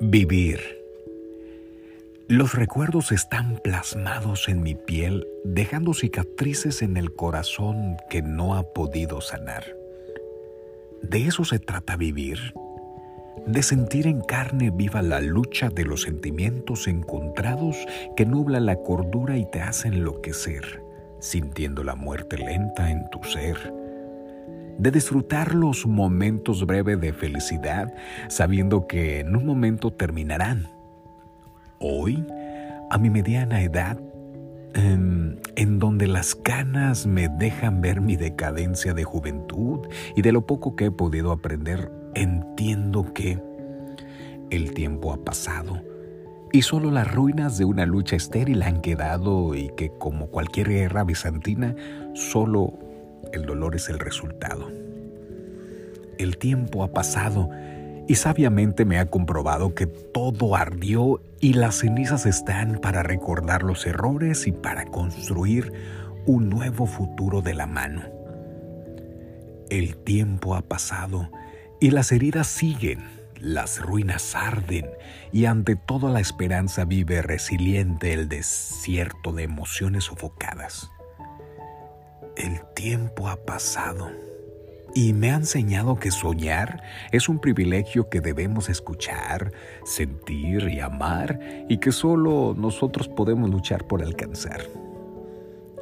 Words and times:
Vivir. 0.00 0.60
Los 2.28 2.54
recuerdos 2.54 3.12
están 3.12 3.60
plasmados 3.64 4.48
en 4.50 4.62
mi 4.62 4.74
piel, 4.74 5.26
dejando 5.42 5.94
cicatrices 5.94 6.82
en 6.82 6.98
el 6.98 7.14
corazón 7.14 7.96
que 8.10 8.20
no 8.20 8.56
ha 8.56 8.74
podido 8.74 9.22
sanar. 9.22 9.64
De 11.02 11.26
eso 11.26 11.46
se 11.46 11.58
trata 11.58 11.96
vivir, 11.96 12.52
de 13.46 13.62
sentir 13.62 14.06
en 14.06 14.20
carne 14.20 14.70
viva 14.70 15.00
la 15.00 15.22
lucha 15.22 15.70
de 15.70 15.86
los 15.86 16.02
sentimientos 16.02 16.88
encontrados 16.88 17.76
que 18.16 18.26
nubla 18.26 18.60
la 18.60 18.76
cordura 18.76 19.38
y 19.38 19.50
te 19.50 19.62
hacen 19.62 19.94
enloquecer, 19.94 20.82
sintiendo 21.20 21.84
la 21.84 21.94
muerte 21.94 22.36
lenta 22.36 22.90
en 22.90 23.08
tu 23.08 23.24
ser 23.24 23.85
de 24.78 24.90
disfrutar 24.90 25.54
los 25.54 25.86
momentos 25.86 26.66
breves 26.66 27.00
de 27.00 27.12
felicidad, 27.12 27.92
sabiendo 28.28 28.86
que 28.86 29.20
en 29.20 29.36
un 29.36 29.46
momento 29.46 29.92
terminarán. 29.92 30.68
Hoy, 31.78 32.24
a 32.90 32.98
mi 32.98 33.10
mediana 33.10 33.62
edad, 33.62 33.98
em, 34.74 35.36
en, 35.56 35.78
donde 35.78 36.06
las 36.06 36.34
canas 36.34 37.06
me 37.06 37.28
dejan 37.28 37.80
ver 37.80 38.00
mi 38.00 38.16
decadencia 38.16 38.94
de 38.94 39.04
juventud 39.04 39.86
y 40.14 40.22
de 40.22 40.32
lo 40.32 40.46
poco 40.46 40.76
que 40.76 40.86
he 40.86 40.90
podido 40.90 41.32
aprender, 41.32 41.90
entiendo 42.14 43.12
que 43.12 43.38
el 44.50 44.72
tiempo 44.72 45.12
ha 45.12 45.24
pasado 45.24 45.80
y 46.52 46.62
solo 46.62 46.90
las 46.90 47.12
ruinas 47.12 47.58
de 47.58 47.64
una 47.64 47.84
lucha 47.84 48.16
estéril 48.16 48.62
han 48.62 48.80
quedado 48.80 49.54
y 49.54 49.68
que 49.76 49.90
como 49.90 50.28
cualquier 50.28 50.68
guerra 50.68 51.04
bizantina, 51.04 51.74
solo 52.14 52.78
el 53.32 53.46
dolor 53.46 53.76
es 53.76 53.88
el 53.88 53.98
resultado. 53.98 54.70
El 56.18 56.38
tiempo 56.38 56.82
ha 56.82 56.92
pasado 56.92 57.50
y 58.08 58.14
sabiamente 58.14 58.84
me 58.84 58.98
ha 58.98 59.06
comprobado 59.06 59.74
que 59.74 59.86
todo 59.86 60.56
ardió 60.56 61.20
y 61.40 61.54
las 61.54 61.80
cenizas 61.80 62.24
están 62.26 62.78
para 62.80 63.02
recordar 63.02 63.62
los 63.62 63.86
errores 63.86 64.46
y 64.46 64.52
para 64.52 64.86
construir 64.86 65.72
un 66.24 66.48
nuevo 66.48 66.86
futuro 66.86 67.42
de 67.42 67.54
la 67.54 67.66
mano. 67.66 68.02
El 69.70 69.96
tiempo 69.96 70.54
ha 70.54 70.62
pasado 70.62 71.30
y 71.80 71.90
las 71.90 72.12
heridas 72.12 72.46
siguen, 72.46 73.04
las 73.40 73.80
ruinas 73.80 74.34
arden 74.34 74.86
y 75.32 75.44
ante 75.46 75.76
toda 75.76 76.10
la 76.10 76.20
esperanza 76.20 76.84
vive 76.84 77.20
resiliente 77.22 78.12
el 78.12 78.28
desierto 78.28 79.32
de 79.32 79.42
emociones 79.42 80.04
sofocadas. 80.04 80.90
El 82.36 82.60
tiempo 82.74 83.28
ha 83.28 83.36
pasado 83.36 84.10
y 84.94 85.14
me 85.14 85.30
ha 85.30 85.36
enseñado 85.36 85.98
que 85.98 86.10
soñar 86.10 86.82
es 87.10 87.30
un 87.30 87.38
privilegio 87.38 88.10
que 88.10 88.20
debemos 88.20 88.68
escuchar, 88.68 89.52
sentir 89.86 90.68
y 90.68 90.80
amar 90.80 91.40
y 91.68 91.78
que 91.78 91.92
solo 91.92 92.54
nosotros 92.54 93.08
podemos 93.08 93.48
luchar 93.48 93.86
por 93.86 94.02
alcanzar. 94.02 94.60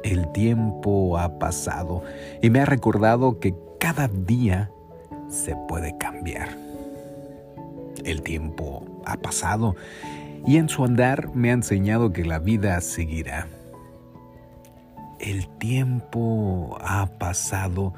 El 0.03 0.31
tiempo 0.31 1.17
ha 1.17 1.39
pasado 1.39 2.03
y 2.41 2.49
me 2.49 2.61
ha 2.61 2.65
recordado 2.65 3.39
que 3.41 3.53
cada 3.77 4.07
día 4.07 4.71
se 5.27 5.57
puede 5.67 5.97
cambiar. 5.97 6.55
El 8.05 8.21
tiempo 8.21 9.01
ha 9.05 9.17
pasado 9.17 9.75
y 10.47 10.55
en 10.55 10.69
su 10.69 10.85
andar 10.85 11.35
me 11.35 11.49
ha 11.49 11.53
enseñado 11.53 12.13
que 12.13 12.23
la 12.23 12.39
vida 12.39 12.79
seguirá. 12.79 13.47
El 15.25 15.47
tiempo 15.57 16.77
ha 16.81 17.07
pasado 17.17 17.95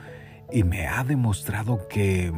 y 0.49 0.63
me 0.63 0.87
ha 0.87 1.03
demostrado 1.03 1.85
que 1.89 2.31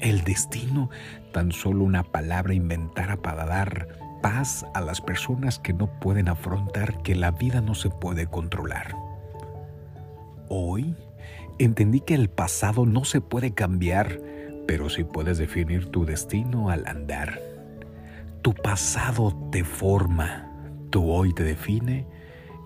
el 0.00 0.24
destino, 0.24 0.90
tan 1.32 1.52
solo 1.52 1.84
una 1.84 2.02
palabra 2.02 2.52
inventada 2.52 3.16
para 3.18 3.46
dar 3.46 3.86
paz 4.20 4.66
a 4.74 4.80
las 4.80 5.00
personas 5.00 5.60
que 5.60 5.72
no 5.72 5.86
pueden 6.00 6.28
afrontar 6.28 7.02
que 7.02 7.14
la 7.14 7.30
vida 7.30 7.60
no 7.60 7.76
se 7.76 7.88
puede 7.88 8.26
controlar. 8.26 8.96
Hoy 10.48 10.96
entendí 11.60 12.00
que 12.00 12.16
el 12.16 12.28
pasado 12.28 12.84
no 12.84 13.04
se 13.04 13.20
puede 13.20 13.54
cambiar, 13.54 14.18
pero 14.66 14.90
sí 14.90 15.04
puedes 15.04 15.38
definir 15.38 15.86
tu 15.92 16.04
destino 16.04 16.68
al 16.68 16.88
andar. 16.88 17.38
Tu 18.42 18.54
pasado 18.54 19.32
te 19.52 19.62
forma, 19.62 20.50
tu 20.90 21.08
hoy 21.08 21.32
te 21.32 21.44
define 21.44 22.08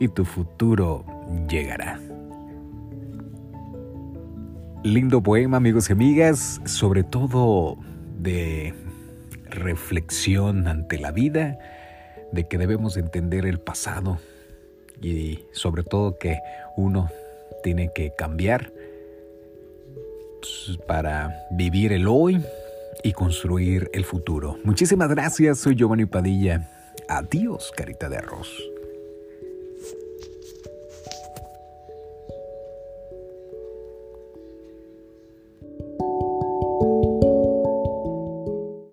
y 0.01 0.09
tu 0.09 0.25
futuro 0.25 1.16
llegará. 1.49 2.01
Lindo 4.83 5.23
poema, 5.23 5.57
amigos 5.57 5.91
y 5.91 5.93
amigas, 5.93 6.61
sobre 6.65 7.03
todo 7.03 7.77
de 8.19 8.75
reflexión 9.51 10.69
ante 10.69 10.99
la 10.99 11.11
vida, 11.11 11.59
de 12.33 12.47
que 12.47 12.59
debemos 12.59 12.97
entender 12.97 13.47
el 13.47 13.59
pasado 13.59 14.19
y 15.01 15.41
sobre 15.53 15.83
todo 15.83 16.19
que 16.19 16.39
uno 16.77 17.09
tiene 17.63 17.91
que 17.95 18.13
cambiar 18.17 18.73
para 20.87 21.47
vivir 21.51 21.93
el 21.93 22.07
hoy 22.07 22.43
y 23.03 23.13
construir 23.13 23.91
el 23.93 24.05
futuro. 24.05 24.59
Muchísimas 24.65 25.09
gracias, 25.09 25.59
soy 25.59 25.75
Giovanni 25.75 26.07
Padilla. 26.07 26.71
Adiós, 27.09 27.73
carita 27.77 28.09
de 28.09 28.19
arroz. 28.19 28.49